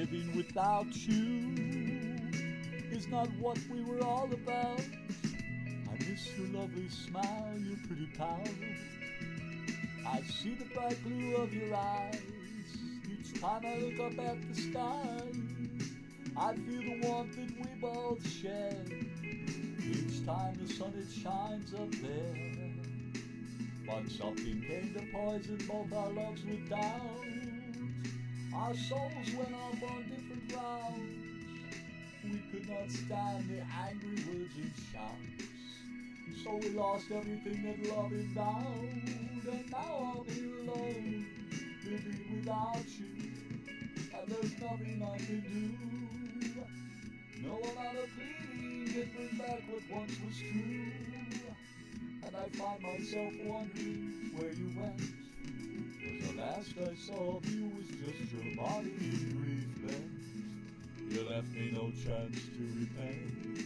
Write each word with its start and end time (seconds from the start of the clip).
Living 0.00 0.34
without 0.34 0.96
you 0.96 1.52
is 2.90 3.06
not 3.08 3.28
what 3.38 3.58
we 3.70 3.82
were 3.82 4.02
all 4.02 4.30
about. 4.32 4.80
I 4.80 5.92
miss 6.08 6.26
your 6.38 6.48
lovely 6.58 6.88
smile, 6.88 7.52
your 7.58 7.76
pretty 7.86 8.06
power. 8.16 8.40
I 10.06 10.22
see 10.22 10.54
the 10.54 10.64
bright 10.74 10.96
blue 11.04 11.36
of 11.36 11.52
your 11.52 11.74
eyes 11.74 12.18
each 13.12 13.38
time 13.42 13.60
I 13.66 13.76
look 13.76 14.00
up 14.00 14.18
at 14.26 14.38
the 14.48 14.62
sky. 14.62 15.20
I 16.34 16.54
feel 16.54 16.80
the 16.80 17.06
warmth 17.06 17.36
that 17.36 17.58
we 17.58 17.80
both 17.82 18.26
share 18.26 18.82
each 19.22 20.24
time 20.24 20.56
the 20.62 20.72
sun 20.72 20.94
it 20.96 21.12
shines 21.12 21.74
up 21.74 21.90
there. 22.00 22.72
But 23.86 24.10
something 24.10 24.64
came 24.66 24.94
to 24.94 25.02
poison 25.12 25.58
both 25.68 25.92
our 25.92 26.10
loves 26.10 26.42
with 26.46 26.70
doubt. 26.70 27.59
Our 28.54 28.74
souls 28.74 29.32
went 29.36 29.54
off 29.54 29.82
on 29.82 30.04
different 30.10 30.52
routes. 30.52 30.98
We 32.24 32.38
could 32.50 32.68
not 32.68 32.90
stand 32.90 33.48
the 33.48 33.62
angry 33.86 34.24
words 34.26 34.54
and 34.56 34.72
shouts. 34.92 35.50
So 36.42 36.56
we 36.56 36.70
lost 36.70 37.06
everything 37.12 37.62
that 37.62 37.94
love 37.94 38.12
endowed. 38.12 38.90
And 39.52 39.70
now 39.70 40.16
I'm 40.16 40.34
here 40.34 40.58
alone, 40.60 41.26
living 41.84 42.20
without 42.36 42.88
you. 42.98 43.30
And 44.18 44.28
there's 44.28 44.60
nothing 44.60 45.02
I 45.02 45.16
can 45.18 45.40
do. 45.40 46.60
No 47.42 47.54
amount 47.54 47.98
of 47.98 48.08
pleading 48.16 48.86
can 48.92 49.10
bring 49.14 49.38
back 49.38 49.62
what 49.68 49.82
once 49.98 50.18
was 50.26 50.36
true. 50.38 50.92
And 52.26 52.36
I 52.36 52.48
find 52.56 52.82
myself 52.82 53.32
wondering 53.44 54.30
where 54.36 54.52
you 54.52 54.69
I 56.82 56.94
saw 56.94 57.36
of 57.36 57.46
you 57.54 57.70
was 57.76 57.86
just 57.88 58.32
your 58.32 58.56
body 58.56 58.94
in 59.00 59.36
grief 59.36 59.68
bent. 59.84 61.12
You 61.12 61.28
left 61.28 61.48
me 61.48 61.70
no 61.72 61.90
chance 61.90 62.40
to 62.56 62.62
repent. 62.80 63.60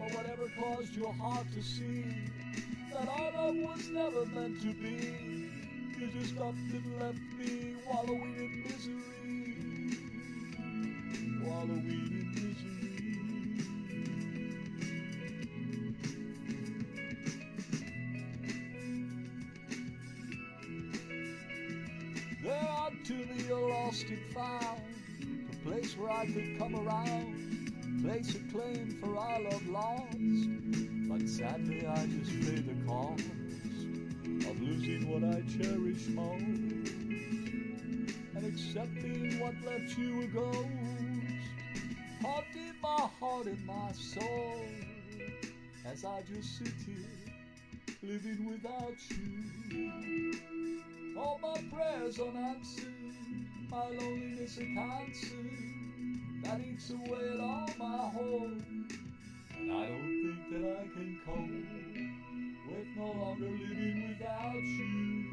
Or 0.00 0.08
whatever 0.16 0.48
caused 0.58 0.96
your 0.96 1.12
heart 1.12 1.46
to 1.52 1.62
see 1.62 2.04
that 2.94 3.06
our 3.06 3.32
love 3.32 3.56
was 3.56 3.88
never 3.90 4.24
meant 4.26 4.62
to 4.62 4.72
be. 4.72 5.50
You 5.98 6.06
just 6.18 6.38
up 6.38 6.54
and 6.54 6.98
left 6.98 7.18
me 7.38 7.76
wallowing 7.86 8.36
in 8.36 8.62
misery. 8.62 9.37
There 23.08 23.26
the 23.48 23.54
lost 23.54 24.04
and 24.10 24.20
found, 24.34 24.82
a 25.50 25.56
place 25.66 25.96
where 25.96 26.10
I 26.10 26.26
could 26.26 26.58
come 26.58 26.74
around, 26.76 28.02
place 28.02 28.34
acclaimed 28.34 29.00
for 29.00 29.16
our 29.16 29.40
love 29.40 29.66
lost. 29.66 30.18
But 31.08 31.26
sadly 31.26 31.86
I 31.86 32.04
just 32.04 32.32
pay 32.32 32.60
the 32.60 32.74
cost 32.86 33.24
of 34.46 34.60
losing 34.60 35.08
what 35.08 35.24
I 35.24 35.40
cherish 35.56 36.06
most, 36.08 36.92
and 38.34 38.44
accepting 38.44 39.40
what 39.40 39.54
left 39.64 39.96
you 39.96 40.24
a 40.24 40.26
ghost, 40.26 40.68
haunting 42.20 42.74
my 42.82 43.08
heart 43.18 43.46
and 43.46 43.64
my 43.64 43.90
soul, 43.92 44.66
as 45.86 46.04
I 46.04 46.22
just 46.30 46.58
sit 46.58 46.74
here, 46.84 47.32
living 48.02 48.50
without 48.50 48.98
you. 49.08 50.57
All 51.18 51.38
my 51.42 51.60
prayers 51.72 52.20
unanswered, 52.20 52.94
my 53.68 53.88
loneliness 53.88 54.56
a 54.58 54.60
cancer 54.60 55.34
that 56.44 56.60
eats 56.60 56.90
away 56.90 57.30
at 57.34 57.40
all 57.40 57.68
my 57.76 58.08
hope. 58.10 58.62
And 59.58 59.72
I 59.72 59.86
don't 59.88 60.14
think 60.22 60.62
that 60.62 60.64
I 60.78 60.86
can 60.94 61.18
cope 61.26 61.50
with 62.68 62.86
no 62.96 63.06
longer 63.06 63.50
living 63.50 64.08
without 64.08 64.62
you. 64.62 65.24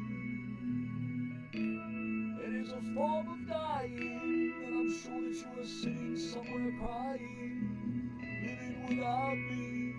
It 2.42 2.52
is 2.62 2.72
a 2.72 2.80
form 2.92 3.28
of 3.28 3.48
dying, 3.48 4.54
and 4.66 4.74
I'm 4.74 4.90
sure 4.90 5.20
that 5.20 5.36
you 5.36 5.62
are 5.62 5.64
sitting 5.64 6.16
somewhere 6.16 6.72
crying, 6.80 8.10
living 8.42 8.86
without 8.88 9.38
me. 9.38 9.94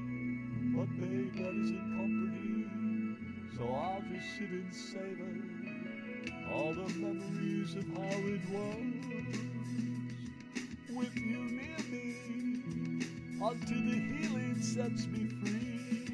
But 0.76 0.90
babe, 1.00 1.34
that 1.38 1.56
isn't 1.64 1.88
comforting, 1.96 3.50
so 3.56 3.64
I'll 3.74 4.02
just 4.12 4.28
sit 4.38 4.50
and 4.50 4.74
savor 4.76 5.47
the 6.88 6.94
memories 7.00 7.76
of 7.76 7.86
how 7.98 8.18
it 8.18 8.42
was 8.50 8.78
with 10.96 11.16
you 11.18 11.38
near 11.52 11.78
me 11.90 12.16
until 13.42 13.82
the 13.82 14.00
healing 14.16 14.62
sets 14.62 15.06
me 15.08 15.28
free. 15.28 16.08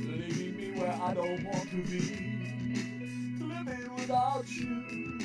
Leaving 0.00 0.56
me 0.56 0.80
where 0.80 0.98
I 1.02 1.12
don't 1.12 1.44
want 1.44 1.70
to 1.70 1.82
be, 1.90 2.00
living 3.38 3.94
without 3.94 4.48
you 4.48 5.18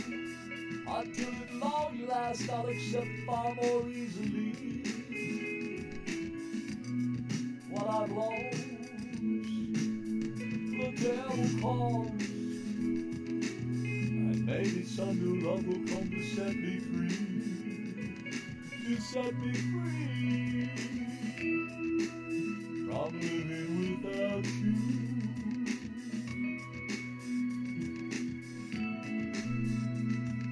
until 0.87 1.29
at 1.29 1.53
long 1.53 2.07
last 2.07 2.49
I'll 2.49 2.67
accept 2.67 3.07
far 3.25 3.55
more 3.55 3.87
easily 3.87 4.83
what 7.69 7.87
I've 7.87 8.11
lost. 8.11 8.65
The 10.77 10.91
devil 11.01 11.61
calls, 11.61 12.34
Maybe 14.57 14.85
some 14.85 15.19
new 15.19 15.45
love 15.45 15.67
will 15.67 15.83
come 15.85 16.09
to 16.11 16.23
set 16.23 16.55
me 16.55 16.79
free. 16.79 18.23
To 18.85 19.01
set 19.01 19.35
me 19.37 19.53
free 19.53 20.69
from 22.87 23.11
living 23.19 24.01
without 24.01 24.45
you. 24.45 24.75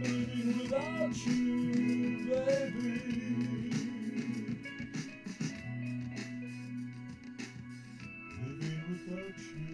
Living 0.02 0.60
without 0.60 1.16
you, 1.26 2.28
baby. 2.28 2.96
Living 8.42 8.84
without 9.08 9.40
you. 9.40 9.73